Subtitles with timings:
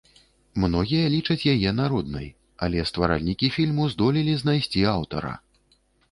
[0.61, 2.27] Многія лічаць яе народнай,
[2.67, 5.35] але стваральнікі фільму здолелі знайсці аўтара.